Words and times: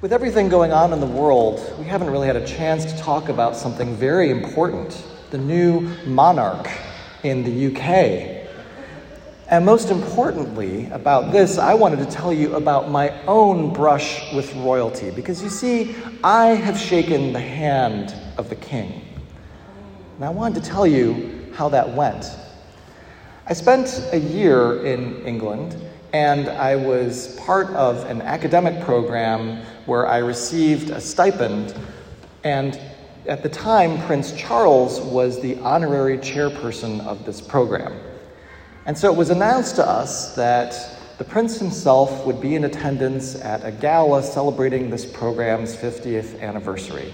With 0.00 0.12
everything 0.12 0.48
going 0.48 0.70
on 0.70 0.92
in 0.92 1.00
the 1.00 1.06
world, 1.06 1.74
we 1.76 1.84
haven't 1.84 2.10
really 2.10 2.28
had 2.28 2.36
a 2.36 2.46
chance 2.46 2.84
to 2.84 2.96
talk 2.98 3.28
about 3.28 3.56
something 3.56 3.96
very 3.96 4.30
important 4.30 5.04
the 5.30 5.38
new 5.38 5.80
monarch 6.06 6.70
in 7.24 7.42
the 7.42 7.66
UK. 7.66 8.46
And 9.48 9.66
most 9.66 9.90
importantly, 9.90 10.86
about 10.92 11.32
this, 11.32 11.58
I 11.58 11.74
wanted 11.74 11.98
to 11.98 12.04
tell 12.04 12.32
you 12.32 12.54
about 12.54 12.92
my 12.92 13.10
own 13.24 13.72
brush 13.72 14.32
with 14.32 14.54
royalty. 14.54 15.10
Because 15.10 15.42
you 15.42 15.48
see, 15.48 15.96
I 16.22 16.50
have 16.50 16.78
shaken 16.78 17.32
the 17.32 17.40
hand 17.40 18.14
of 18.36 18.48
the 18.48 18.56
king. 18.56 19.02
And 20.14 20.24
I 20.24 20.28
wanted 20.28 20.62
to 20.62 20.70
tell 20.70 20.86
you 20.86 21.50
how 21.54 21.68
that 21.70 21.92
went. 21.92 22.36
I 23.48 23.52
spent 23.52 24.08
a 24.12 24.18
year 24.18 24.86
in 24.86 25.26
England, 25.26 25.74
and 26.12 26.48
I 26.48 26.76
was 26.76 27.36
part 27.40 27.68
of 27.70 28.04
an 28.06 28.22
academic 28.22 28.82
program 28.84 29.62
where 29.86 30.06
I 30.06 30.18
received 30.18 30.90
a 30.90 31.00
stipend. 31.00 31.74
And 32.44 32.80
at 33.26 33.42
the 33.42 33.48
time, 33.48 34.00
Prince 34.06 34.32
Charles 34.32 35.00
was 35.00 35.40
the 35.40 35.58
honorary 35.58 36.16
chairperson 36.18 37.04
of 37.06 37.26
this 37.26 37.40
program. 37.40 37.92
And 38.86 38.96
so 38.96 39.12
it 39.12 39.16
was 39.16 39.28
announced 39.28 39.76
to 39.76 39.86
us 39.86 40.34
that 40.34 40.98
the 41.18 41.24
prince 41.24 41.58
himself 41.58 42.24
would 42.24 42.40
be 42.40 42.54
in 42.54 42.64
attendance 42.64 43.34
at 43.34 43.64
a 43.64 43.72
gala 43.72 44.22
celebrating 44.22 44.88
this 44.88 45.04
program's 45.04 45.76
50th 45.76 46.40
anniversary. 46.40 47.12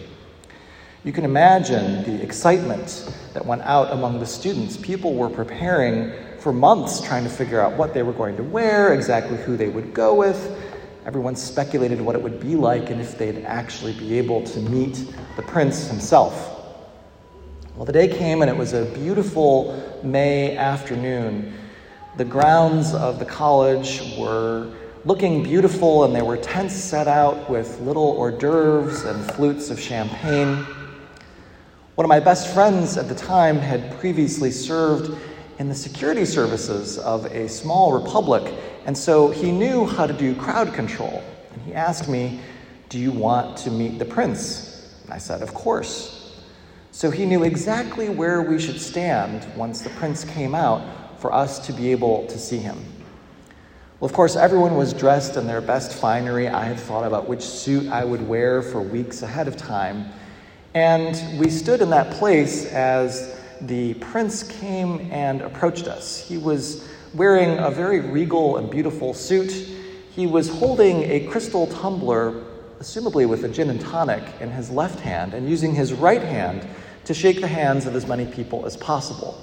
You 1.03 1.13
can 1.13 1.25
imagine 1.25 2.05
the 2.05 2.23
excitement 2.23 3.13
that 3.33 3.45
went 3.45 3.63
out 3.63 3.93
among 3.93 4.21
the 4.21 4.27
students. 4.27 4.77
People 4.77 5.15
were 5.15 5.29
preparing 5.29 6.13
for 6.45 6.53
months 6.53 7.01
trying 7.01 7.25
to 7.25 7.31
figure 7.31 7.59
out 7.59 7.73
what 7.73 7.95
they 7.95 8.03
were 8.03 8.13
going 8.13 8.37
to 8.37 8.43
wear, 8.43 8.93
exactly 8.93 9.39
who 9.39 9.57
they 9.57 9.71
would 9.71 9.95
go 9.95 10.15
with. 10.15 10.63
Everyone 11.07 11.35
speculated 11.35 11.99
what 11.99 12.15
it 12.15 12.21
would 12.21 12.39
be 12.39 12.55
like 12.55 12.91
and 12.91 13.01
if 13.01 13.17
they'd 13.17 13.47
actually 13.47 13.95
be 13.95 14.19
able 14.19 14.43
to 14.43 14.61
meet 14.61 15.11
the 15.37 15.43
prince 15.43 15.89
himself. 15.89 16.77
Well, 17.77 17.87
the 17.87 17.95
day 17.95 18.09
came 18.09 18.43
and 18.43 18.51
it 18.51 18.57
was 18.59 18.75
a 18.75 18.85
beautiful 18.85 19.99
May 20.03 20.55
afternoon. 20.55 21.55
The 22.19 22.27
grounds 22.27 22.93
of 22.93 23.19
the 23.19 23.25
college 23.25 24.03
were 24.19 24.71
looking 25.07 25.43
beautiful 25.43 26.05
and 26.05 26.15
there 26.15 26.27
were 26.27 26.37
tents 26.37 26.75
set 26.75 27.09
out 27.09 27.49
with 27.49 27.81
little 27.81 28.19
hors 28.19 28.33
d'oeuvres 28.33 29.05
and 29.05 29.25
flutes 29.33 29.71
of 29.71 29.81
champagne. 29.81 30.67
One 31.95 32.05
of 32.05 32.11
my 32.11 32.21
best 32.21 32.53
friends 32.53 32.99
at 32.99 33.09
the 33.09 33.15
time 33.15 33.57
had 33.57 33.99
previously 33.99 34.51
served 34.51 35.19
in 35.59 35.69
the 35.69 35.75
security 35.75 36.25
services 36.25 36.99
of 36.99 37.27
a 37.27 37.49
small 37.49 37.93
republic 37.93 38.53
and 38.87 38.97
so 38.97 39.31
he 39.31 39.51
knew 39.51 39.87
how 39.87 40.07
to 40.07 40.13
do 40.13 40.35
crowd 40.35 40.75
control. 40.75 41.23
And 41.53 41.63
he 41.63 41.75
asked 41.75 42.09
me, 42.09 42.41
Do 42.89 42.99
you 42.99 43.13
want 43.13 43.57
to 43.59 43.71
meet 43.71 43.99
the 43.99 44.05
prince? 44.05 44.95
And 45.05 45.13
I 45.13 45.19
said, 45.19 45.43
Of 45.43 45.55
course. 45.55 46.43
So 46.91 47.11
he 47.11 47.27
knew 47.27 47.43
exactly 47.43 48.09
where 48.09 48.43
we 48.43 48.61
should 48.61 48.81
stand 48.81 49.47
once 49.57 49.81
the 49.81 49.91
prince 49.91 50.25
came 50.25 50.55
out 50.55 51.21
for 51.21 51.33
us 51.33 51.59
to 51.67 51.73
be 51.73 51.91
able 51.91 52.27
to 52.27 52.39
see 52.39 52.59
him. 52.59 52.79
Well, 53.99 54.09
of 54.09 54.13
course, 54.13 54.37
everyone 54.37 54.77
was 54.77 54.93
dressed 54.93 55.37
in 55.37 55.47
their 55.47 55.61
best 55.61 55.93
finery. 55.95 56.47
I 56.49 56.65
had 56.65 56.79
thought 56.79 57.05
about 57.05 57.27
which 57.27 57.43
suit 57.43 57.91
I 57.91 58.05
would 58.05 58.27
wear 58.29 58.63
for 58.63 58.81
weeks 58.81 59.23
ahead 59.23 59.49
of 59.49 59.57
time. 59.57 60.11
And 60.75 61.39
we 61.39 61.51
stood 61.51 61.81
in 61.81 61.91
that 61.91 62.13
place 62.13 62.67
as 62.67 63.41
the 63.61 63.95
prince 63.95 64.43
came 64.43 65.11
and 65.13 65.41
approached 65.43 65.89
us. 65.89 66.19
He 66.19 66.39
was 66.39 66.89
wearing 67.15 67.59
a 67.59 67.71
very 67.71 68.01
regal 68.01 68.57
and 68.57 68.71
beautiful 68.71 69.15
suit. 69.15 69.53
He 70.11 70.27
was 70.27 70.49
holding 70.49 71.03
a 71.05 71.27
crystal 71.27 71.67
tumbler, 71.67 72.45
assumably 72.81 73.29
with 73.29 73.45
a 73.45 73.49
gin 73.49 73.71
and 73.71 73.81
tonic, 73.81 74.23
in 74.41 74.51
his 74.51 74.71
left 74.71 75.01
hand 75.01 75.35
and 75.35 75.49
using 75.49 75.75
his 75.75 75.93
right 75.93 76.23
hand 76.23 76.67
to 77.05 77.15
shake 77.15 77.41
the 77.41 77.49
hands 77.49 77.87
of 77.87 77.95
as 77.95 78.07
many 78.07 78.27
people 78.27 78.67
as 78.67 78.77
possible. 78.77 79.41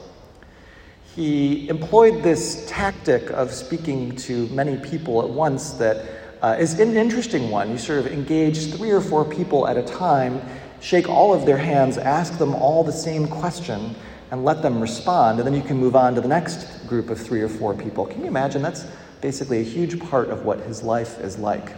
He 1.16 1.68
employed 1.68 2.24
this 2.24 2.66
tactic 2.68 3.30
of 3.32 3.52
speaking 3.52 4.16
to 4.18 4.48
many 4.48 4.78
people 4.78 5.22
at 5.22 5.30
once 5.30 5.72
that 5.74 6.06
uh, 6.42 6.56
is 6.60 6.80
an 6.80 6.96
interesting 6.96 7.52
one. 7.52 7.70
You 7.70 7.78
sort 7.78 8.00
of 8.00 8.08
engage 8.08 8.74
three 8.74 8.92
or 8.92 9.02
four 9.02 9.26
people 9.26 9.68
at 9.68 9.78
a 9.78 9.84
time, 9.84 10.42
shake 10.82 11.08
all 11.08 11.34
of 11.34 11.46
their 11.46 11.58
hands, 11.58 11.98
ask 11.98 12.38
them 12.38 12.54
all 12.54 12.84
the 12.84 12.92
same 12.92 13.28
question, 13.28 13.96
and 14.32 14.44
let 14.44 14.62
them 14.62 14.82
respond, 14.82 15.40
and 15.40 15.48
then 15.48 15.54
you 15.54 15.62
can 15.62 15.78
move 15.78 15.96
on 15.96 16.16
to 16.16 16.22
the 16.22 16.28
next 16.28 16.88
group 16.88 17.10
of 17.10 17.20
three 17.20 17.42
or 17.42 17.50
four 17.50 17.74
people. 17.74 18.06
Can 18.06 18.22
you 18.22 18.28
imagine? 18.28 18.62
That's 18.62 18.86
basically 19.22 19.60
a 19.60 19.64
huge 19.64 20.00
part 20.00 20.30
of 20.30 20.44
what 20.44 20.60
his 20.62 20.82
life 20.84 21.20
is 21.20 21.38
like. 21.38 21.74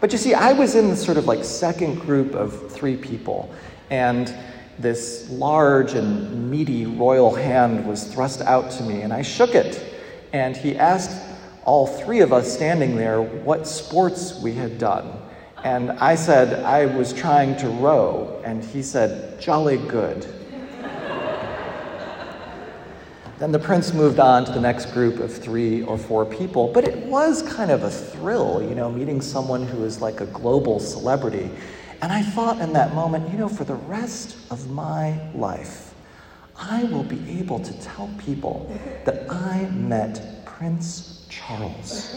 But 0.00 0.12
you 0.12 0.18
see, 0.18 0.32
I 0.32 0.52
was 0.52 0.76
in 0.76 0.88
the 0.88 0.96
sort 0.96 1.16
of 1.16 1.26
like 1.26 1.42
second 1.44 2.00
group 2.00 2.34
of 2.34 2.70
three 2.70 2.96
people, 2.96 3.52
and 3.90 4.32
this 4.78 5.28
large 5.30 5.94
and 5.94 6.50
meaty 6.50 6.86
royal 6.86 7.34
hand 7.34 7.86
was 7.86 8.04
thrust 8.04 8.40
out 8.42 8.70
to 8.72 8.84
me, 8.84 9.02
and 9.02 9.12
I 9.12 9.22
shook 9.22 9.54
it. 9.54 9.84
And 10.32 10.56
he 10.56 10.76
asked 10.76 11.10
all 11.64 11.86
three 11.86 12.20
of 12.20 12.32
us 12.32 12.52
standing 12.52 12.96
there 12.96 13.20
what 13.20 13.66
sports 13.66 14.40
we 14.40 14.54
had 14.54 14.78
done. 14.78 15.17
And 15.64 15.90
I 15.92 16.14
said, 16.14 16.64
I 16.64 16.86
was 16.86 17.12
trying 17.12 17.56
to 17.56 17.68
row, 17.68 18.40
and 18.44 18.64
he 18.64 18.82
said, 18.82 19.40
jolly 19.40 19.76
good. 19.76 20.26
Then 23.38 23.52
the 23.52 23.58
prince 23.58 23.92
moved 23.92 24.18
on 24.18 24.44
to 24.46 24.52
the 24.52 24.60
next 24.60 24.86
group 24.86 25.20
of 25.20 25.32
three 25.32 25.82
or 25.82 25.96
four 25.96 26.26
people. 26.26 26.68
But 26.72 26.88
it 26.88 26.96
was 27.06 27.42
kind 27.42 27.70
of 27.70 27.84
a 27.84 27.90
thrill, 27.90 28.60
you 28.60 28.74
know, 28.74 28.90
meeting 28.90 29.20
someone 29.20 29.64
who 29.64 29.84
is 29.84 30.00
like 30.00 30.20
a 30.20 30.26
global 30.26 30.80
celebrity. 30.80 31.48
And 32.02 32.12
I 32.12 32.22
thought 32.22 32.60
in 32.60 32.72
that 32.72 32.94
moment, 32.94 33.30
you 33.30 33.38
know, 33.38 33.48
for 33.48 33.62
the 33.64 33.76
rest 33.76 34.36
of 34.50 34.70
my 34.70 35.30
life, 35.34 35.94
I 36.56 36.84
will 36.84 37.04
be 37.04 37.38
able 37.38 37.60
to 37.60 37.72
tell 37.80 38.10
people 38.18 38.76
that 39.04 39.30
I 39.30 39.68
met 39.70 40.44
Prince 40.44 41.24
Charles. 41.28 42.16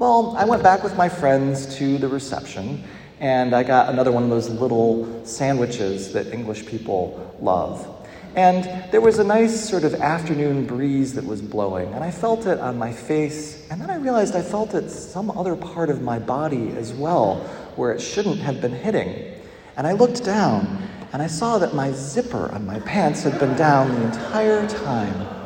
Well, 0.00 0.34
I 0.38 0.46
went 0.46 0.62
back 0.62 0.82
with 0.82 0.96
my 0.96 1.10
friends 1.10 1.76
to 1.76 1.98
the 1.98 2.08
reception, 2.08 2.84
and 3.20 3.54
I 3.54 3.62
got 3.62 3.90
another 3.90 4.10
one 4.10 4.22
of 4.22 4.30
those 4.30 4.48
little 4.48 5.26
sandwiches 5.26 6.14
that 6.14 6.32
English 6.32 6.64
people 6.64 7.36
love. 7.38 7.86
And 8.34 8.64
there 8.92 9.02
was 9.02 9.18
a 9.18 9.24
nice 9.24 9.68
sort 9.68 9.84
of 9.84 9.92
afternoon 9.96 10.64
breeze 10.64 11.12
that 11.16 11.24
was 11.26 11.42
blowing, 11.42 11.92
and 11.92 12.02
I 12.02 12.10
felt 12.10 12.46
it 12.46 12.58
on 12.60 12.78
my 12.78 12.90
face, 12.90 13.68
and 13.70 13.78
then 13.78 13.90
I 13.90 13.96
realized 13.96 14.34
I 14.34 14.40
felt 14.40 14.72
it 14.72 14.88
some 14.88 15.30
other 15.32 15.54
part 15.54 15.90
of 15.90 16.00
my 16.00 16.18
body 16.18 16.70
as 16.78 16.94
well, 16.94 17.40
where 17.76 17.92
it 17.92 18.00
shouldn't 18.00 18.38
have 18.38 18.62
been 18.62 18.72
hitting. 18.72 19.34
And 19.76 19.86
I 19.86 19.92
looked 19.92 20.24
down, 20.24 20.78
and 21.12 21.20
I 21.20 21.26
saw 21.26 21.58
that 21.58 21.74
my 21.74 21.92
zipper 21.92 22.50
on 22.52 22.64
my 22.64 22.80
pants 22.80 23.22
had 23.24 23.38
been 23.38 23.54
down 23.54 23.94
the 23.94 24.06
entire 24.06 24.66
time. 24.66 25.39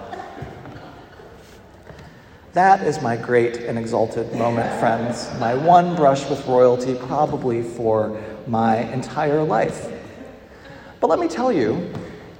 That 2.54 2.86
is 2.86 3.02
my 3.02 3.16
great 3.16 3.56
and 3.56 3.76
exalted 3.76 4.32
moment, 4.32 4.78
friends. 4.78 5.28
My 5.40 5.56
one 5.56 5.96
brush 5.96 6.30
with 6.30 6.46
royalty, 6.46 6.94
probably 6.94 7.64
for 7.64 8.16
my 8.46 8.76
entire 8.92 9.42
life. 9.42 9.90
But 11.00 11.08
let 11.08 11.18
me 11.18 11.26
tell 11.26 11.52
you, 11.52 11.92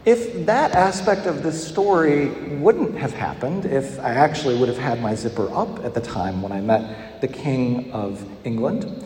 if 0.04 0.46
that 0.46 0.70
aspect 0.70 1.26
of 1.26 1.42
this 1.42 1.66
story 1.66 2.28
wouldn't 2.58 2.96
have 2.96 3.12
happened, 3.12 3.64
if 3.64 3.98
I 3.98 4.10
actually 4.10 4.56
would 4.56 4.68
have 4.68 4.78
had 4.78 5.02
my 5.02 5.16
zipper 5.16 5.52
up 5.52 5.84
at 5.84 5.94
the 5.94 6.00
time 6.00 6.42
when 6.42 6.52
I 6.52 6.60
met 6.60 7.20
the 7.20 7.26
King 7.26 7.90
of 7.90 8.24
England, 8.44 9.04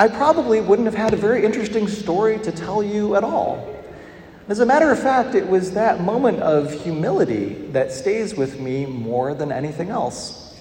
I 0.00 0.08
probably 0.08 0.60
wouldn't 0.60 0.86
have 0.86 0.96
had 0.96 1.14
a 1.14 1.16
very 1.16 1.44
interesting 1.44 1.86
story 1.86 2.40
to 2.40 2.50
tell 2.50 2.82
you 2.82 3.14
at 3.14 3.22
all. 3.22 3.71
As 4.52 4.60
a 4.60 4.66
matter 4.66 4.90
of 4.90 4.98
fact, 4.98 5.34
it 5.34 5.48
was 5.48 5.72
that 5.72 6.02
moment 6.02 6.40
of 6.40 6.70
humility 6.84 7.54
that 7.72 7.90
stays 7.90 8.34
with 8.34 8.60
me 8.60 8.84
more 8.84 9.32
than 9.32 9.50
anything 9.50 9.88
else. 9.88 10.60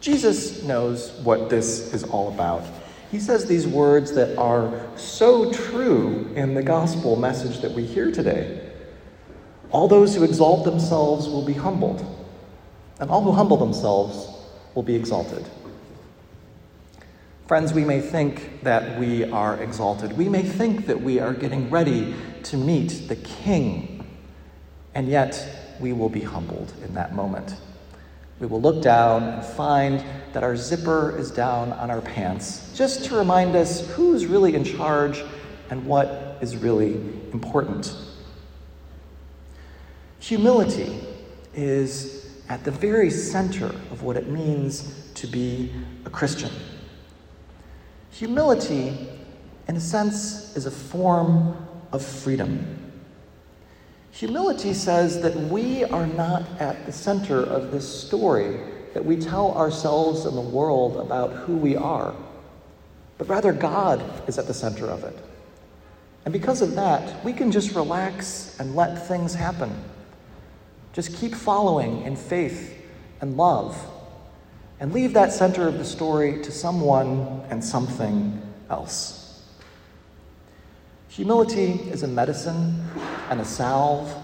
Jesus 0.00 0.62
knows 0.62 1.12
what 1.22 1.50
this 1.50 1.92
is 1.92 2.04
all 2.04 2.28
about. 2.28 2.64
He 3.10 3.20
says 3.20 3.44
these 3.44 3.66
words 3.66 4.14
that 4.14 4.38
are 4.38 4.88
so 4.96 5.52
true 5.52 6.32
in 6.36 6.54
the 6.54 6.62
gospel 6.62 7.16
message 7.16 7.60
that 7.60 7.72
we 7.72 7.84
hear 7.84 8.10
today. 8.10 8.66
All 9.72 9.88
those 9.88 10.16
who 10.16 10.24
exalt 10.24 10.64
themselves 10.64 11.28
will 11.28 11.44
be 11.44 11.52
humbled, 11.52 12.02
and 12.98 13.10
all 13.10 13.20
who 13.20 13.32
humble 13.32 13.58
themselves 13.58 14.26
will 14.74 14.82
be 14.82 14.94
exalted. 14.94 15.46
Friends, 17.46 17.72
we 17.72 17.84
may 17.84 18.00
think 18.00 18.64
that 18.64 18.98
we 18.98 19.22
are 19.22 19.62
exalted. 19.62 20.16
We 20.18 20.28
may 20.28 20.42
think 20.42 20.86
that 20.86 21.00
we 21.00 21.20
are 21.20 21.32
getting 21.32 21.70
ready 21.70 22.12
to 22.42 22.56
meet 22.56 23.06
the 23.06 23.14
King, 23.14 24.04
and 24.96 25.06
yet 25.06 25.76
we 25.78 25.92
will 25.92 26.08
be 26.08 26.22
humbled 26.22 26.72
in 26.84 26.92
that 26.94 27.14
moment. 27.14 27.54
We 28.40 28.48
will 28.48 28.60
look 28.60 28.82
down 28.82 29.22
and 29.22 29.44
find 29.44 30.02
that 30.32 30.42
our 30.42 30.56
zipper 30.56 31.16
is 31.16 31.30
down 31.30 31.72
on 31.74 31.88
our 31.88 32.00
pants, 32.00 32.72
just 32.74 33.04
to 33.04 33.16
remind 33.16 33.54
us 33.54 33.88
who's 33.90 34.26
really 34.26 34.56
in 34.56 34.64
charge 34.64 35.22
and 35.70 35.86
what 35.86 36.38
is 36.40 36.56
really 36.56 36.94
important. 37.32 37.94
Humility 40.18 40.98
is 41.54 42.28
at 42.48 42.64
the 42.64 42.72
very 42.72 43.10
center 43.10 43.66
of 43.66 44.02
what 44.02 44.16
it 44.16 44.26
means 44.26 45.12
to 45.14 45.28
be 45.28 45.72
a 46.04 46.10
Christian. 46.10 46.50
Humility, 48.18 48.96
in 49.68 49.76
a 49.76 49.80
sense, 49.80 50.56
is 50.56 50.64
a 50.64 50.70
form 50.70 51.54
of 51.92 52.02
freedom. 52.02 52.90
Humility 54.10 54.72
says 54.72 55.20
that 55.20 55.36
we 55.36 55.84
are 55.84 56.06
not 56.06 56.42
at 56.58 56.86
the 56.86 56.92
center 56.92 57.42
of 57.42 57.70
this 57.72 57.86
story 57.86 58.58
that 58.94 59.04
we 59.04 59.18
tell 59.18 59.52
ourselves 59.52 60.24
and 60.24 60.34
the 60.34 60.40
world 60.40 60.96
about 60.96 61.30
who 61.30 61.58
we 61.58 61.76
are, 61.76 62.14
but 63.18 63.28
rather 63.28 63.52
God 63.52 64.02
is 64.26 64.38
at 64.38 64.46
the 64.46 64.54
center 64.54 64.86
of 64.86 65.04
it. 65.04 65.18
And 66.24 66.32
because 66.32 66.62
of 66.62 66.74
that, 66.74 67.22
we 67.22 67.34
can 67.34 67.52
just 67.52 67.74
relax 67.74 68.56
and 68.58 68.74
let 68.74 69.06
things 69.06 69.34
happen. 69.34 69.70
Just 70.94 71.14
keep 71.16 71.34
following 71.34 72.00
in 72.04 72.16
faith 72.16 72.82
and 73.20 73.36
love, 73.36 73.76
and 74.78 74.92
leave 74.92 75.14
that 75.14 75.32
center 75.32 75.66
of 75.66 75.78
the 75.78 75.84
story 75.84 76.42
to 76.42 76.52
someone 76.52 77.42
and 77.48 77.64
something 77.64 78.40
else. 78.68 79.42
Humility 81.08 81.72
is 81.90 82.02
a 82.02 82.08
medicine 82.08 82.84
and 83.30 83.40
a 83.40 83.44
salve. 83.44 84.14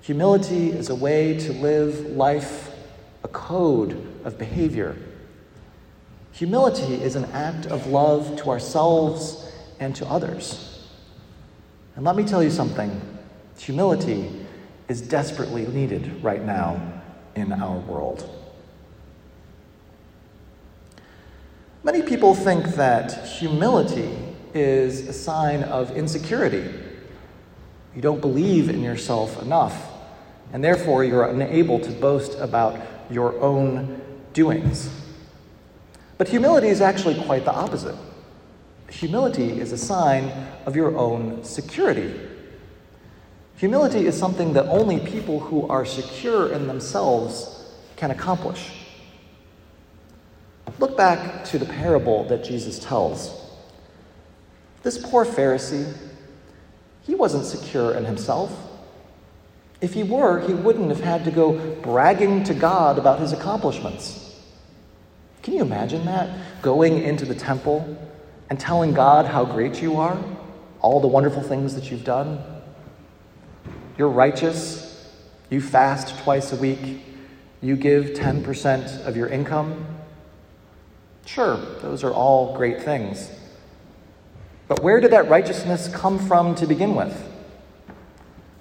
Humility 0.00 0.70
is 0.70 0.88
a 0.88 0.94
way 0.94 1.38
to 1.38 1.52
live 1.52 2.16
life, 2.16 2.70
a 3.24 3.28
code 3.28 3.92
of 4.24 4.38
behavior. 4.38 4.96
Humility 6.32 6.94
is 6.94 7.14
an 7.14 7.26
act 7.26 7.66
of 7.66 7.86
love 7.88 8.36
to 8.38 8.48
ourselves 8.48 9.52
and 9.80 9.94
to 9.96 10.06
others. 10.06 10.88
And 11.94 12.06
let 12.06 12.16
me 12.16 12.24
tell 12.24 12.42
you 12.42 12.50
something 12.50 13.00
humility 13.58 14.30
is 14.88 15.02
desperately 15.02 15.66
needed 15.66 16.24
right 16.24 16.42
now 16.42 17.02
in 17.36 17.52
our 17.52 17.78
world. 17.80 18.41
Many 21.84 22.02
people 22.02 22.32
think 22.36 22.76
that 22.76 23.26
humility 23.26 24.16
is 24.54 25.08
a 25.08 25.12
sign 25.12 25.64
of 25.64 25.90
insecurity. 25.96 26.72
You 27.96 28.00
don't 28.00 28.20
believe 28.20 28.68
in 28.68 28.82
yourself 28.82 29.42
enough, 29.42 29.90
and 30.52 30.62
therefore 30.62 31.02
you're 31.02 31.26
unable 31.26 31.80
to 31.80 31.90
boast 31.90 32.38
about 32.38 32.80
your 33.10 33.36
own 33.40 34.00
doings. 34.32 34.90
But 36.18 36.28
humility 36.28 36.68
is 36.68 36.80
actually 36.80 37.20
quite 37.24 37.44
the 37.44 37.52
opposite. 37.52 37.96
Humility 38.88 39.58
is 39.58 39.72
a 39.72 39.78
sign 39.78 40.30
of 40.66 40.76
your 40.76 40.96
own 40.96 41.42
security. 41.42 42.14
Humility 43.56 44.06
is 44.06 44.16
something 44.16 44.52
that 44.52 44.66
only 44.66 45.00
people 45.00 45.40
who 45.40 45.66
are 45.66 45.84
secure 45.84 46.52
in 46.52 46.68
themselves 46.68 47.72
can 47.96 48.12
accomplish. 48.12 48.81
Look 50.82 50.96
back 50.96 51.44
to 51.44 51.60
the 51.60 51.64
parable 51.64 52.24
that 52.24 52.42
Jesus 52.42 52.80
tells. 52.80 53.40
This 54.82 54.98
poor 54.98 55.24
Pharisee, 55.24 55.96
he 57.02 57.14
wasn't 57.14 57.44
secure 57.44 57.94
in 57.94 58.04
himself. 58.04 58.52
If 59.80 59.94
he 59.94 60.02
were, 60.02 60.40
he 60.40 60.52
wouldn't 60.52 60.88
have 60.88 60.98
had 60.98 61.24
to 61.26 61.30
go 61.30 61.52
bragging 61.82 62.42
to 62.42 62.54
God 62.54 62.98
about 62.98 63.20
his 63.20 63.32
accomplishments. 63.32 64.36
Can 65.44 65.54
you 65.54 65.62
imagine 65.62 66.04
that? 66.06 66.62
Going 66.62 67.00
into 67.00 67.26
the 67.26 67.36
temple 67.36 67.96
and 68.50 68.58
telling 68.58 68.92
God 68.92 69.26
how 69.26 69.44
great 69.44 69.80
you 69.80 69.98
are, 69.98 70.18
all 70.80 70.98
the 70.98 71.06
wonderful 71.06 71.44
things 71.44 71.76
that 71.76 71.92
you've 71.92 72.02
done. 72.02 72.42
You're 73.96 74.08
righteous, 74.08 75.08
you 75.48 75.60
fast 75.60 76.18
twice 76.24 76.52
a 76.52 76.56
week, 76.56 77.04
you 77.60 77.76
give 77.76 78.16
10% 78.16 79.06
of 79.06 79.16
your 79.16 79.28
income. 79.28 79.91
Sure, 81.24 81.56
those 81.80 82.04
are 82.04 82.12
all 82.12 82.56
great 82.56 82.82
things. 82.82 83.30
But 84.68 84.82
where 84.82 85.00
did 85.00 85.12
that 85.12 85.28
righteousness 85.28 85.88
come 85.88 86.18
from 86.18 86.54
to 86.56 86.66
begin 86.66 86.94
with? 86.94 87.28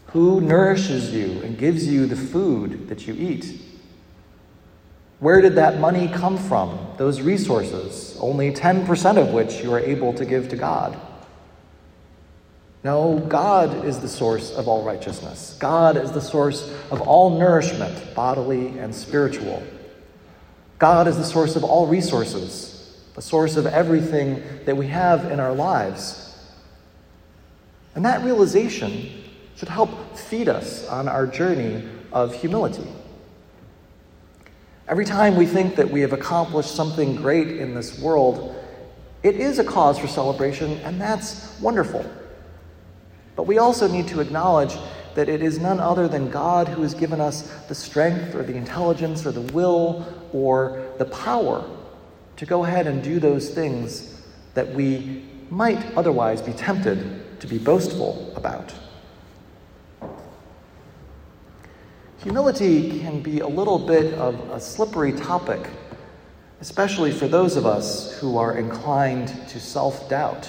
Who 0.07 0.41
nourishes 0.41 1.13
you 1.13 1.41
and 1.41 1.57
gives 1.57 1.87
you 1.87 2.05
the 2.05 2.15
food 2.15 2.89
that 2.89 3.07
you 3.07 3.13
eat? 3.13 3.61
Where 5.19 5.39
did 5.39 5.55
that 5.55 5.79
money 5.79 6.07
come 6.07 6.37
from? 6.37 6.77
Those 6.97 7.21
resources, 7.21 8.17
only 8.19 8.51
10% 8.51 9.17
of 9.17 9.31
which 9.31 9.63
you 9.63 9.71
are 9.73 9.79
able 9.79 10.13
to 10.13 10.25
give 10.25 10.49
to 10.49 10.55
God. 10.55 10.99
No, 12.83 13.19
God 13.19 13.85
is 13.85 13.99
the 13.99 14.09
source 14.09 14.51
of 14.51 14.67
all 14.67 14.83
righteousness. 14.83 15.55
God 15.59 15.95
is 15.95 16.11
the 16.11 16.21
source 16.21 16.75
of 16.89 17.01
all 17.01 17.37
nourishment, 17.37 18.15
bodily 18.15 18.79
and 18.79 18.93
spiritual. 18.93 19.61
God 20.81 21.07
is 21.07 21.15
the 21.15 21.23
source 21.23 21.55
of 21.55 21.63
all 21.63 21.85
resources, 21.85 22.97
the 23.13 23.21
source 23.21 23.55
of 23.55 23.67
everything 23.67 24.41
that 24.65 24.75
we 24.75 24.87
have 24.87 25.31
in 25.31 25.39
our 25.39 25.53
lives. 25.53 26.35
And 27.93 28.03
that 28.03 28.25
realization 28.25 29.11
should 29.55 29.69
help 29.69 30.17
feed 30.17 30.49
us 30.49 30.87
on 30.87 31.07
our 31.07 31.27
journey 31.27 31.87
of 32.11 32.33
humility. 32.33 32.87
Every 34.87 35.05
time 35.05 35.35
we 35.35 35.45
think 35.45 35.75
that 35.75 35.87
we 35.87 36.01
have 36.01 36.13
accomplished 36.13 36.75
something 36.75 37.15
great 37.15 37.49
in 37.49 37.75
this 37.75 37.99
world, 37.99 38.55
it 39.21 39.35
is 39.35 39.59
a 39.59 39.63
cause 39.63 39.99
for 39.99 40.07
celebration, 40.07 40.79
and 40.79 40.99
that's 40.99 41.59
wonderful. 41.59 42.03
But 43.35 43.43
we 43.43 43.59
also 43.59 43.87
need 43.87 44.07
to 44.07 44.19
acknowledge 44.19 44.75
that 45.15 45.29
it 45.29 45.41
is 45.41 45.59
none 45.59 45.79
other 45.79 46.07
than 46.07 46.29
God 46.29 46.67
who 46.67 46.81
has 46.83 46.93
given 46.93 47.19
us 47.19 47.43
the 47.67 47.75
strength 47.75 48.35
or 48.35 48.43
the 48.43 48.55
intelligence 48.55 49.25
or 49.25 49.31
the 49.31 49.53
will 49.53 50.05
or 50.31 50.85
the 50.97 51.05
power 51.05 51.69
to 52.37 52.45
go 52.45 52.63
ahead 52.65 52.87
and 52.87 53.03
do 53.03 53.19
those 53.19 53.49
things 53.49 54.21
that 54.53 54.73
we 54.73 55.23
might 55.49 55.95
otherwise 55.95 56.41
be 56.41 56.53
tempted 56.53 57.39
to 57.39 57.47
be 57.47 57.57
boastful 57.57 58.33
about. 58.35 58.73
Humility 62.23 62.99
can 62.99 63.21
be 63.21 63.39
a 63.39 63.47
little 63.47 63.79
bit 63.79 64.13
of 64.13 64.35
a 64.51 64.59
slippery 64.59 65.11
topic, 65.11 65.67
especially 66.61 67.11
for 67.11 67.27
those 67.27 67.57
of 67.57 67.65
us 67.65 68.17
who 68.19 68.37
are 68.37 68.57
inclined 68.57 69.29
to 69.49 69.59
self 69.59 70.07
doubt. 70.07 70.47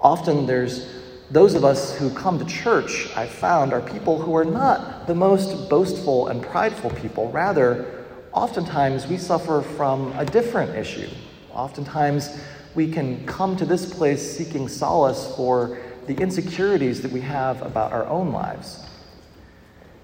Often 0.00 0.46
there's 0.46 0.88
those 1.30 1.54
of 1.54 1.64
us 1.64 1.96
who 1.96 2.10
come 2.10 2.38
to 2.38 2.44
church, 2.44 3.08
I've 3.16 3.30
found, 3.30 3.72
are 3.72 3.80
people 3.80 4.20
who 4.20 4.36
are 4.36 4.44
not 4.44 5.06
the 5.06 5.14
most 5.14 5.68
boastful 5.68 6.28
and 6.28 6.40
prideful 6.40 6.90
people. 6.90 7.30
Rather, 7.32 8.04
oftentimes 8.32 9.06
we 9.08 9.16
suffer 9.16 9.62
from 9.76 10.12
a 10.18 10.24
different 10.24 10.76
issue. 10.76 11.08
Oftentimes 11.52 12.38
we 12.76 12.90
can 12.92 13.26
come 13.26 13.56
to 13.56 13.64
this 13.64 13.92
place 13.92 14.36
seeking 14.36 14.68
solace 14.68 15.34
for 15.34 15.78
the 16.06 16.14
insecurities 16.14 17.02
that 17.02 17.10
we 17.10 17.20
have 17.22 17.60
about 17.62 17.92
our 17.92 18.06
own 18.06 18.30
lives. 18.30 18.86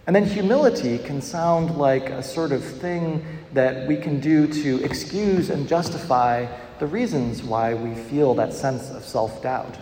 And 0.07 0.17
then 0.17 0.25
humility 0.25 0.99
can 0.99 1.23
sound 1.23 1.77
like 1.77 2.11
a 2.11 2.23
sort 2.23 2.51
of 2.51 2.65
thing 2.65 3.25
that 3.53 3.87
we 3.87 3.97
can 3.97 4.19
do 4.19 4.49
to 4.49 4.83
excuse 4.83 5.51
and 5.51 5.69
justify 5.69 6.47
the 6.81 6.87
reasons 6.89 7.45
why 7.45 7.75
we 7.75 7.95
feel 7.95 8.35
that 8.35 8.53
sense 8.53 8.91
of 8.91 9.05
self 9.05 9.41
doubt. 9.43 9.79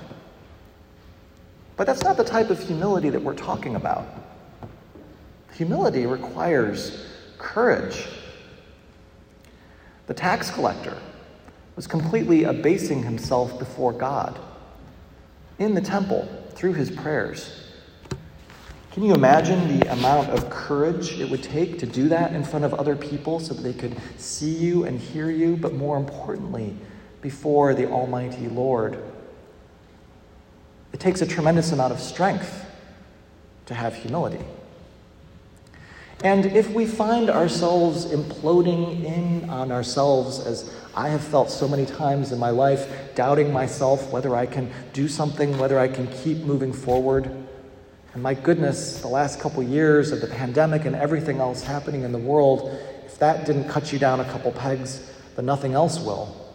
But 1.81 1.87
that's 1.87 2.03
not 2.03 2.19
the 2.19 2.25
type 2.25 2.51
of 2.51 2.61
humility 2.61 3.09
that 3.09 3.23
we're 3.23 3.35
talking 3.35 3.75
about. 3.75 4.07
Humility 5.55 6.05
requires 6.05 7.07
courage. 7.39 8.07
The 10.07 10.13
tax 10.13 10.51
collector 10.51 10.99
was 11.77 11.87
completely 11.87 12.45
abasing 12.45 13.03
himself 13.03 13.59
before 13.59 13.95
God 13.95 14.39
in 15.59 15.73
the 15.73 15.81
temple 15.81 16.29
through 16.51 16.75
his 16.75 16.91
prayers. 16.91 17.65
Can 18.93 19.03
you 19.03 19.15
imagine 19.15 19.79
the 19.79 19.91
amount 19.91 20.29
of 20.29 20.51
courage 20.51 21.19
it 21.19 21.31
would 21.31 21.43
take 21.43 21.79
to 21.79 21.87
do 21.87 22.11
that 22.11 22.35
in 22.35 22.45
front 22.45 22.67
of 22.67 22.75
other 22.75 22.95
people 22.95 23.41
so 23.41 23.55
that 23.55 23.63
they 23.63 23.73
could 23.73 23.97
see 24.19 24.55
you 24.55 24.85
and 24.85 25.01
hear 25.01 25.31
you, 25.31 25.57
but 25.57 25.73
more 25.73 25.97
importantly, 25.97 26.77
before 27.23 27.73
the 27.73 27.89
Almighty 27.89 28.49
Lord? 28.49 29.03
It 31.01 31.05
takes 31.05 31.23
a 31.23 31.27
tremendous 31.27 31.73
amount 31.73 31.95
of 31.95 31.99
strength 31.99 32.67
to 33.65 33.73
have 33.73 33.95
humility. 33.95 34.45
And 36.23 36.45
if 36.45 36.69
we 36.73 36.85
find 36.85 37.31
ourselves 37.31 38.05
imploding 38.05 39.03
in 39.07 39.49
on 39.49 39.73
ourselves, 39.73 40.41
as 40.41 40.71
I 40.95 41.09
have 41.09 41.23
felt 41.23 41.51
so 41.51 41.67
many 41.67 41.87
times 41.87 42.33
in 42.33 42.39
my 42.39 42.51
life, 42.51 43.15
doubting 43.15 43.51
myself, 43.51 44.13
whether 44.13 44.37
I 44.37 44.45
can 44.45 44.71
do 44.93 45.09
something, 45.09 45.57
whether 45.57 45.79
I 45.79 45.89
can 45.89 46.07
keep 46.07 46.45
moving 46.45 46.71
forward, 46.71 47.31
and 48.13 48.23
my 48.23 48.35
goodness, 48.35 49.01
the 49.01 49.09
last 49.09 49.41
couple 49.41 49.63
years 49.63 50.13
of 50.13 50.21
the 50.21 50.27
pandemic 50.27 50.85
and 50.85 50.95
everything 50.95 51.39
else 51.39 51.63
happening 51.63 52.03
in 52.03 52.13
the 52.13 52.19
world, 52.19 52.79
if 53.07 53.19
that 53.21 53.47
didn't 53.47 53.71
cut 53.71 53.91
you 53.91 53.99
down 53.99 54.21
a 54.21 54.25
couple 54.27 54.53
pegs, 54.53 55.11
then 55.35 55.47
nothing 55.47 55.73
else 55.73 55.99
will. 55.99 56.50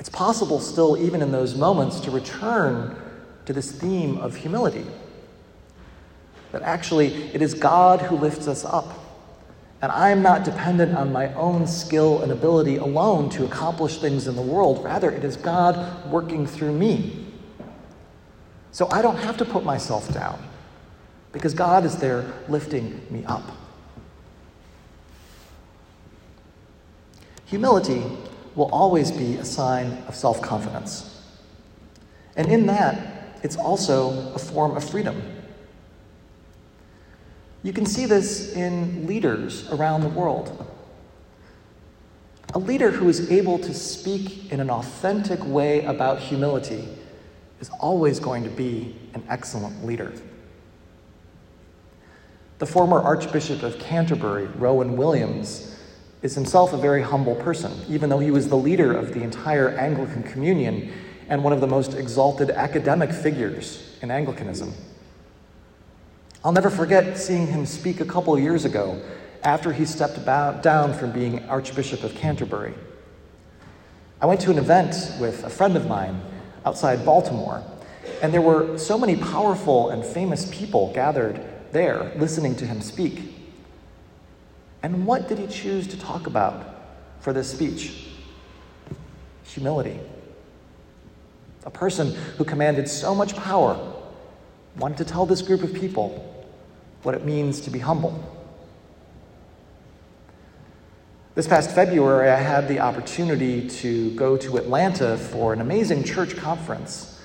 It's 0.00 0.08
possible 0.08 0.60
still, 0.60 0.96
even 0.96 1.20
in 1.20 1.30
those 1.30 1.54
moments, 1.54 2.00
to 2.00 2.10
return 2.10 2.96
to 3.44 3.52
this 3.52 3.70
theme 3.70 4.16
of 4.16 4.34
humility. 4.34 4.86
That 6.52 6.62
actually 6.62 7.12
it 7.34 7.42
is 7.42 7.52
God 7.52 8.00
who 8.00 8.16
lifts 8.16 8.48
us 8.48 8.64
up. 8.64 8.98
And 9.82 9.92
I 9.92 10.08
am 10.08 10.22
not 10.22 10.42
dependent 10.42 10.96
on 10.96 11.12
my 11.12 11.32
own 11.34 11.66
skill 11.66 12.22
and 12.22 12.32
ability 12.32 12.76
alone 12.76 13.28
to 13.30 13.44
accomplish 13.44 13.98
things 13.98 14.26
in 14.26 14.36
the 14.36 14.42
world. 14.42 14.82
Rather, 14.82 15.10
it 15.10 15.22
is 15.22 15.36
God 15.36 16.10
working 16.10 16.46
through 16.46 16.72
me. 16.72 17.26
So 18.72 18.88
I 18.90 19.02
don't 19.02 19.16
have 19.16 19.36
to 19.36 19.44
put 19.44 19.64
myself 19.64 20.12
down 20.14 20.42
because 21.32 21.52
God 21.52 21.84
is 21.84 21.96
there 21.96 22.32
lifting 22.48 23.06
me 23.10 23.22
up. 23.26 23.44
Humility 27.44 28.02
will 28.54 28.70
always 28.72 29.10
be 29.10 29.36
a 29.36 29.44
sign 29.44 30.02
of 30.08 30.14
self 30.14 30.40
confidence. 30.42 31.22
And 32.36 32.50
in 32.50 32.66
that, 32.66 33.38
it's 33.42 33.56
also 33.56 34.32
a 34.34 34.38
form 34.38 34.76
of 34.76 34.88
freedom. 34.88 35.22
You 37.62 37.72
can 37.72 37.84
see 37.84 38.06
this 38.06 38.54
in 38.54 39.06
leaders 39.06 39.70
around 39.70 40.02
the 40.02 40.08
world. 40.08 40.66
A 42.54 42.58
leader 42.58 42.90
who 42.90 43.08
is 43.08 43.30
able 43.30 43.58
to 43.58 43.72
speak 43.72 44.50
in 44.50 44.60
an 44.60 44.70
authentic 44.70 45.44
way 45.46 45.84
about 45.84 46.18
humility 46.18 46.88
is 47.60 47.70
always 47.78 48.18
going 48.18 48.42
to 48.42 48.50
be 48.50 48.96
an 49.14 49.22
excellent 49.28 49.84
leader. 49.84 50.12
The 52.58 52.66
former 52.66 53.00
Archbishop 53.00 53.62
of 53.62 53.78
Canterbury, 53.78 54.46
Rowan 54.46 54.96
Williams, 54.96 55.69
is 56.22 56.34
himself 56.34 56.72
a 56.72 56.76
very 56.76 57.02
humble 57.02 57.34
person, 57.36 57.72
even 57.88 58.10
though 58.10 58.18
he 58.18 58.30
was 58.30 58.48
the 58.48 58.56
leader 58.56 58.92
of 58.92 59.14
the 59.14 59.22
entire 59.22 59.70
Anglican 59.70 60.22
Communion 60.22 60.92
and 61.28 61.42
one 61.42 61.52
of 61.52 61.60
the 61.60 61.66
most 61.66 61.94
exalted 61.94 62.50
academic 62.50 63.12
figures 63.12 63.96
in 64.02 64.10
Anglicanism. 64.10 64.74
I'll 66.44 66.52
never 66.52 66.70
forget 66.70 67.18
seeing 67.18 67.46
him 67.46 67.66
speak 67.66 68.00
a 68.00 68.04
couple 68.04 68.38
years 68.38 68.64
ago 68.64 69.00
after 69.42 69.72
he 69.72 69.84
stepped 69.84 70.24
down 70.24 70.92
from 70.92 71.12
being 71.12 71.48
Archbishop 71.48 72.02
of 72.02 72.14
Canterbury. 72.14 72.74
I 74.20 74.26
went 74.26 74.40
to 74.42 74.50
an 74.50 74.58
event 74.58 74.94
with 75.18 75.44
a 75.44 75.50
friend 75.50 75.76
of 75.76 75.86
mine 75.86 76.20
outside 76.66 77.06
Baltimore, 77.06 77.62
and 78.22 78.34
there 78.34 78.42
were 78.42 78.76
so 78.76 78.98
many 78.98 79.16
powerful 79.16 79.90
and 79.90 80.04
famous 80.04 80.48
people 80.54 80.92
gathered 80.92 81.42
there 81.72 82.12
listening 82.16 82.54
to 82.56 82.66
him 82.66 82.82
speak. 82.82 83.39
And 84.82 85.06
what 85.06 85.28
did 85.28 85.38
he 85.38 85.46
choose 85.46 85.86
to 85.88 85.98
talk 85.98 86.26
about 86.26 86.64
for 87.20 87.32
this 87.32 87.50
speech? 87.50 88.08
Humility. 89.44 90.00
A 91.64 91.70
person 91.70 92.14
who 92.38 92.44
commanded 92.44 92.88
so 92.88 93.14
much 93.14 93.36
power 93.36 93.78
wanted 94.76 94.98
to 94.98 95.04
tell 95.04 95.26
this 95.26 95.42
group 95.42 95.62
of 95.62 95.74
people 95.74 96.26
what 97.02 97.14
it 97.14 97.24
means 97.24 97.60
to 97.62 97.70
be 97.70 97.78
humble. 97.78 98.36
This 101.34 101.46
past 101.46 101.70
February, 101.70 102.28
I 102.28 102.36
had 102.36 102.66
the 102.66 102.80
opportunity 102.80 103.68
to 103.68 104.10
go 104.14 104.36
to 104.38 104.56
Atlanta 104.56 105.16
for 105.16 105.52
an 105.52 105.60
amazing 105.60 106.04
church 106.04 106.36
conference, 106.36 107.20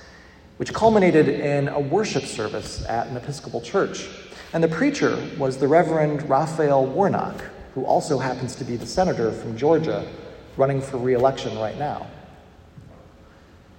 which 0.58 0.72
culminated 0.72 1.28
in 1.28 1.68
a 1.68 1.80
worship 1.80 2.24
service 2.24 2.84
at 2.86 3.08
an 3.08 3.16
Episcopal 3.16 3.60
church. 3.60 4.08
And 4.52 4.62
the 4.62 4.68
preacher 4.68 5.18
was 5.38 5.58
the 5.58 5.68
Reverend 5.68 6.28
Raphael 6.28 6.86
Warnock, 6.86 7.42
who 7.74 7.84
also 7.84 8.18
happens 8.18 8.54
to 8.56 8.64
be 8.64 8.76
the 8.76 8.86
senator 8.86 9.32
from 9.32 9.56
Georgia 9.56 10.08
running 10.56 10.80
for 10.80 10.96
re 10.96 11.14
election 11.14 11.58
right 11.58 11.78
now. 11.78 12.06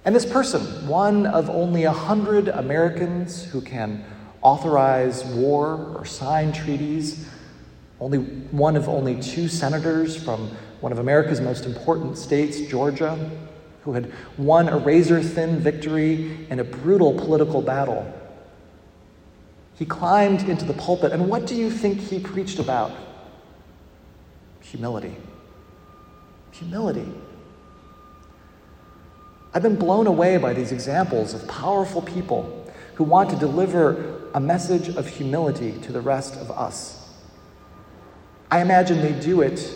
And 0.04 0.14
this 0.14 0.26
person, 0.26 0.86
one 0.86 1.26
of 1.26 1.50
only 1.50 1.84
a 1.84 1.92
hundred 1.92 2.48
Americans 2.48 3.44
who 3.44 3.60
can 3.60 4.04
authorize 4.42 5.24
war 5.24 5.94
or 5.96 6.04
sign 6.04 6.52
treaties, 6.52 7.28
only 8.00 8.18
one 8.18 8.76
of 8.76 8.88
only 8.88 9.20
two 9.20 9.48
senators 9.48 10.16
from 10.16 10.48
one 10.80 10.92
of 10.92 10.98
America's 10.98 11.40
most 11.40 11.66
important 11.66 12.16
states, 12.16 12.60
Georgia, 12.60 13.18
who 13.82 13.92
had 13.92 14.12
won 14.36 14.68
a 14.68 14.78
razor 14.78 15.20
thin 15.22 15.58
victory 15.58 16.46
in 16.50 16.60
a 16.60 16.64
brutal 16.64 17.12
political 17.14 17.60
battle. 17.60 18.10
He 19.78 19.86
climbed 19.86 20.48
into 20.48 20.64
the 20.64 20.74
pulpit, 20.74 21.12
and 21.12 21.28
what 21.28 21.46
do 21.46 21.54
you 21.54 21.70
think 21.70 22.00
he 22.00 22.18
preached 22.18 22.58
about? 22.58 22.90
Humility. 24.60 25.14
Humility. 26.50 27.12
I've 29.54 29.62
been 29.62 29.76
blown 29.76 30.08
away 30.08 30.36
by 30.36 30.52
these 30.52 30.72
examples 30.72 31.32
of 31.32 31.46
powerful 31.46 32.02
people 32.02 32.70
who 32.96 33.04
want 33.04 33.30
to 33.30 33.36
deliver 33.36 34.20
a 34.34 34.40
message 34.40 34.88
of 34.88 35.06
humility 35.06 35.72
to 35.82 35.92
the 35.92 36.00
rest 36.00 36.34
of 36.34 36.50
us. 36.50 37.14
I 38.50 38.60
imagine 38.60 39.00
they 39.00 39.12
do 39.12 39.42
it 39.42 39.72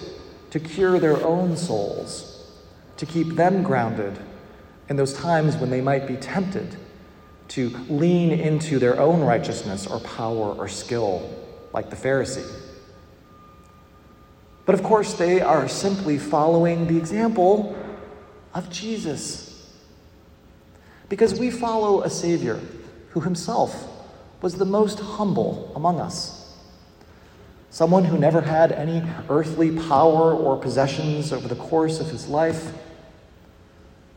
to 0.50 0.58
cure 0.58 0.98
their 0.98 1.24
own 1.24 1.56
souls, 1.56 2.50
to 2.96 3.06
keep 3.06 3.36
them 3.36 3.62
grounded 3.62 4.18
in 4.88 4.96
those 4.96 5.12
times 5.14 5.56
when 5.56 5.70
they 5.70 5.80
might 5.80 6.08
be 6.08 6.16
tempted 6.16 6.76
to 7.52 7.68
lean 7.90 8.30
into 8.32 8.78
their 8.78 8.98
own 8.98 9.20
righteousness 9.20 9.86
or 9.86 10.00
power 10.00 10.54
or 10.54 10.68
skill, 10.68 11.28
like 11.74 11.90
the 11.90 11.96
Pharisee. 11.96 12.50
But 14.64 14.74
of 14.74 14.82
course, 14.82 15.14
they 15.14 15.42
are 15.42 15.68
simply 15.68 16.16
following 16.18 16.86
the 16.86 16.96
example 16.96 17.76
of 18.54 18.70
Jesus. 18.70 19.70
Because 21.10 21.38
we 21.38 21.50
follow 21.50 22.02
a 22.02 22.08
Savior 22.08 22.58
who 23.10 23.20
himself 23.20 23.86
was 24.40 24.54
the 24.54 24.64
most 24.64 24.98
humble 24.98 25.72
among 25.76 26.00
us. 26.00 26.56
Someone 27.68 28.04
who 28.04 28.18
never 28.18 28.40
had 28.40 28.72
any 28.72 29.02
earthly 29.28 29.78
power 29.88 30.32
or 30.32 30.56
possessions 30.56 31.34
over 31.34 31.48
the 31.48 31.56
course 31.56 32.00
of 32.00 32.10
his 32.10 32.28
life. 32.28 32.72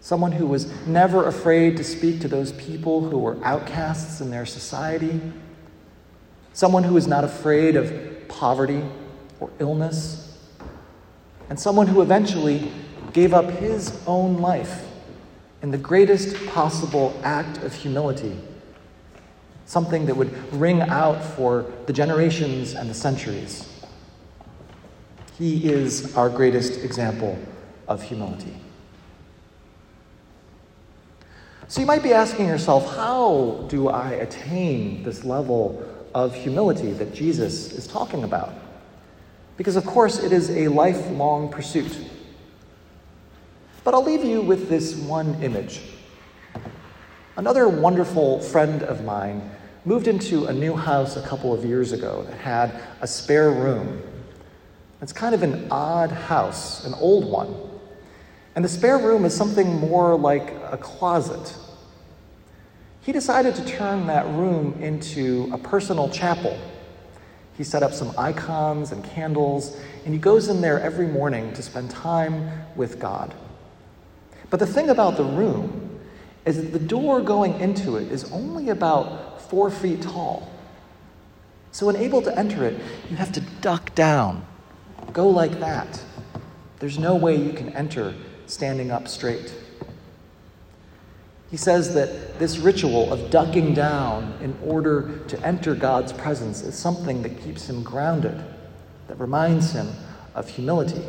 Someone 0.06 0.32
who 0.32 0.46
was 0.46 0.68
never 0.86 1.26
afraid 1.26 1.78
to 1.78 1.84
speak 1.84 2.22
to 2.22 2.28
those 2.28 2.52
people 2.52 3.10
who 3.10 3.18
were 3.18 3.44
outcasts 3.44 4.22
in 4.22 4.30
their 4.30 4.46
society. 4.46 5.20
Someone 6.54 6.84
who 6.84 6.94
was 6.94 7.08
not 7.08 7.24
afraid 7.24 7.76
of 7.76 7.92
poverty 8.28 8.84
or 9.40 9.50
illness. 9.58 10.38
And 11.50 11.60
someone 11.60 11.88
who 11.88 12.04
eventually 12.04 12.72
gave 13.14 13.34
up 13.34 13.50
his 13.50 14.00
own 14.06 14.38
life 14.38 14.86
in 15.64 15.72
the 15.72 15.78
greatest 15.80 16.36
possible 16.50 17.20
act 17.24 17.58
of 17.64 17.74
humility 17.74 18.38
something 19.66 20.06
that 20.06 20.16
would 20.16 20.54
ring 20.54 20.82
out 20.82 21.24
for 21.24 21.66
the 21.88 21.94
generations 21.94 22.76
and 22.76 22.88
the 22.88 22.94
centuries. 22.94 23.68
He 25.40 25.68
is 25.68 26.16
our 26.16 26.30
greatest 26.30 26.84
example 26.86 27.40
of 27.88 28.04
humility. 28.04 28.56
So 31.68 31.82
you 31.82 31.88
might 31.88 32.04
be 32.04 32.14
asking 32.14 32.48
yourself, 32.48 32.96
how 32.96 33.66
do 33.70 33.88
I 33.88 34.12
attain 34.12 35.02
this 35.04 35.24
level 35.24 35.84
of 36.14 36.36
humility 36.36 36.92
that 36.94 37.14
Jesus 37.14 37.72
is 37.72 37.88
talking 37.88 38.24
about? 38.24 38.54
Because, 39.58 39.76
of 39.76 39.86
course, 39.86 40.20
it 40.22 40.32
is 40.32 40.52
a 40.52 40.68
lifelong 40.68 41.50
pursuit. 41.50 41.98
But 43.84 43.96
I'll 43.96 44.04
leave 44.04 44.24
you 44.24 44.42
with 44.42 44.70
this 44.70 44.96
one 44.96 45.42
image. 45.42 45.82
Another 47.38 47.68
wonderful 47.68 48.40
friend 48.42 48.84
of 48.84 49.04
mine 49.04 49.50
moved 49.86 50.08
into 50.08 50.46
a 50.46 50.54
new 50.54 50.76
house 50.76 51.18
a 51.18 51.22
couple 51.22 51.54
of 51.54 51.66
years 51.66 51.94
ago 51.94 52.24
that 52.30 52.38
had 52.38 52.80
a 53.02 53.08
spare 53.08 53.50
room. 53.50 54.02
It's 55.02 55.14
kind 55.14 55.34
of 55.34 55.42
an 55.42 55.68
odd 55.72 56.12
house, 56.12 56.86
an 56.86 56.94
old 56.96 57.26
one. 57.26 57.56
And 58.56 58.64
the 58.64 58.70
spare 58.70 58.98
room 58.98 59.26
is 59.26 59.36
something 59.36 59.80
more 59.80 60.18
like 60.18 60.54
a 60.72 60.78
closet. 60.78 61.56
He 63.02 63.12
decided 63.12 63.54
to 63.56 63.66
turn 63.66 64.08
that 64.08 64.26
room 64.28 64.78
into 64.82 65.50
a 65.52 65.58
personal 65.58 66.10
chapel. 66.10 66.58
He 67.58 67.66
set 67.66 67.84
up 67.84 67.94
some 67.94 68.14
icons 68.18 68.94
and 68.94 69.04
candles, 69.04 69.78
and 70.06 70.14
he 70.14 70.20
goes 70.20 70.48
in 70.48 70.62
there 70.62 70.80
every 70.80 71.08
morning 71.08 71.54
to 71.54 71.62
spend 71.62 71.92
time 71.92 72.50
with 72.76 72.98
God. 72.98 73.34
But 74.50 74.60
the 74.60 74.68
thing 74.68 74.90
about 74.90 75.18
the 75.18 75.24
room 75.24 76.00
is 76.46 76.58
that 76.58 76.72
the 76.72 76.80
door 76.80 77.22
going 77.22 77.60
into 77.60 77.98
it 77.98 78.12
is 78.12 78.32
only 78.32 78.70
about 78.70 79.42
four 79.42 79.70
feet 79.70 80.02
tall. 80.02 80.50
So, 81.72 81.88
when 81.88 81.98
able 81.98 82.22
to 82.22 82.38
enter 82.40 82.64
it, 82.64 82.80
you 83.10 83.18
have 83.18 83.34
to 83.34 83.42
duck 83.60 83.94
down, 83.96 84.46
go 85.12 85.28
like 85.28 85.60
that. 85.60 86.02
There's 86.80 86.98
no 86.98 87.16
way 87.16 87.36
you 87.36 87.52
can 87.52 87.70
enter 87.70 88.14
standing 88.48 88.92
up 88.92 89.08
straight. 89.08 89.54
He 91.52 91.58
says 91.58 91.94
that 91.94 92.40
this 92.40 92.58
ritual 92.58 93.14
of 93.14 93.30
ducking 93.30 93.74
down 93.74 94.38
in 94.42 94.58
order 94.64 95.20
to 95.28 95.40
enter 95.46 95.76
God's 95.76 96.12
presence 96.12 96.62
is 96.62 96.76
something 96.76 97.22
that 97.22 97.42
keeps 97.42 97.70
him 97.70 97.84
grounded, 97.84 98.44
that 99.08 99.20
reminds 99.20 99.72
him 99.72 99.88
of 100.34 100.50
humility. 100.50 101.04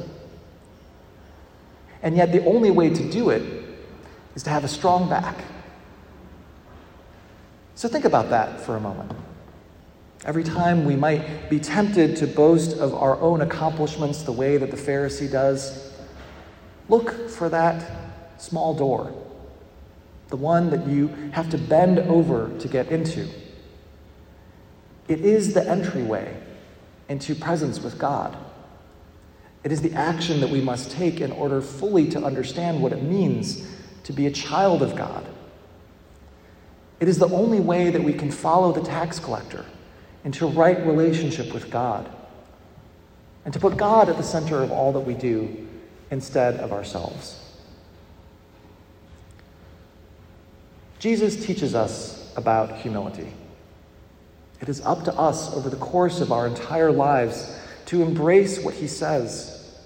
And 2.02 2.16
yet, 2.16 2.30
the 2.30 2.44
only 2.44 2.70
way 2.70 2.90
to 2.90 3.10
do 3.10 3.30
it 3.30 3.42
is 4.34 4.42
to 4.44 4.50
have 4.50 4.64
a 4.64 4.68
strong 4.68 5.08
back 5.08 5.36
so 7.76 7.88
think 7.90 8.06
about 8.06 8.30
that 8.30 8.58
for 8.62 8.76
a 8.76 8.80
moment. 8.80 9.12
Every 10.24 10.42
time 10.42 10.86
we 10.86 10.96
might 10.96 11.50
be 11.50 11.60
tempted 11.60 12.16
to 12.16 12.26
boast 12.26 12.78
of 12.78 12.94
our 12.94 13.20
own 13.20 13.42
accomplishments 13.42 14.22
the 14.22 14.32
way 14.32 14.56
that 14.56 14.70
the 14.70 14.78
Pharisee 14.78 15.30
does, 15.30 15.85
look 16.88 17.30
for 17.30 17.48
that 17.48 17.90
small 18.38 18.74
door, 18.74 19.12
the 20.28 20.36
one 20.36 20.70
that 20.70 20.86
you 20.86 21.08
have 21.32 21.50
to 21.50 21.58
bend 21.58 21.98
over 21.98 22.56
to 22.58 22.68
get 22.68 22.88
into. 22.88 23.28
It 25.08 25.20
is 25.20 25.54
the 25.54 25.68
entryway 25.68 26.36
into 27.08 27.34
presence 27.34 27.80
with 27.80 27.98
God. 27.98 28.36
It 29.64 29.72
is 29.72 29.82
the 29.82 29.92
action 29.94 30.40
that 30.40 30.50
we 30.50 30.60
must 30.60 30.90
take 30.90 31.20
in 31.20 31.32
order 31.32 31.60
fully 31.60 32.08
to 32.10 32.22
understand 32.22 32.82
what 32.82 32.92
it 32.92 33.02
means 33.02 33.66
to 34.04 34.12
be 34.12 34.26
a 34.26 34.30
child 34.30 34.82
of 34.82 34.94
God. 34.94 35.26
It 37.00 37.08
is 37.08 37.18
the 37.18 37.28
only 37.28 37.60
way 37.60 37.90
that 37.90 38.02
we 38.02 38.12
can 38.12 38.30
follow 38.30 38.72
the 38.72 38.80
tax 38.80 39.18
collector 39.18 39.64
into 40.24 40.46
right 40.46 40.84
relationship 40.86 41.52
with 41.52 41.70
God 41.70 42.08
and 43.44 43.52
to 43.52 43.60
put 43.60 43.76
God 43.76 44.08
at 44.08 44.16
the 44.16 44.22
center 44.22 44.62
of 44.62 44.72
all 44.72 44.92
that 44.92 45.00
we 45.00 45.14
do 45.14 45.65
instead 46.10 46.56
of 46.56 46.72
ourselves. 46.72 47.42
Jesus 50.98 51.44
teaches 51.44 51.74
us 51.74 52.32
about 52.36 52.76
humility. 52.76 53.32
It 54.60 54.68
is 54.68 54.80
up 54.80 55.04
to 55.04 55.14
us 55.14 55.54
over 55.54 55.68
the 55.68 55.76
course 55.76 56.20
of 56.20 56.32
our 56.32 56.46
entire 56.46 56.90
lives 56.90 57.58
to 57.86 58.02
embrace 58.02 58.58
what 58.58 58.74
he 58.74 58.86
says, 58.86 59.78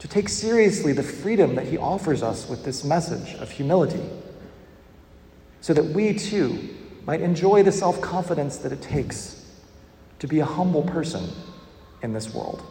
to 0.00 0.08
take 0.08 0.28
seriously 0.28 0.92
the 0.92 1.02
freedom 1.02 1.54
that 1.54 1.66
he 1.66 1.78
offers 1.78 2.22
us 2.22 2.48
with 2.48 2.64
this 2.64 2.84
message 2.84 3.34
of 3.36 3.50
humility, 3.50 4.02
so 5.60 5.72
that 5.72 5.84
we 5.84 6.14
too 6.14 6.76
might 7.06 7.20
enjoy 7.20 7.62
the 7.62 7.72
self 7.72 8.00
confidence 8.00 8.58
that 8.58 8.72
it 8.72 8.82
takes 8.82 9.44
to 10.18 10.26
be 10.26 10.40
a 10.40 10.44
humble 10.44 10.82
person 10.82 11.30
in 12.02 12.12
this 12.12 12.34
world. 12.34 12.62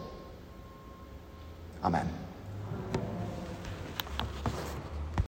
Amen. 1.82 2.23